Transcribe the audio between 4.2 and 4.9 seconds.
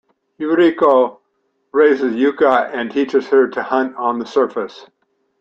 surface.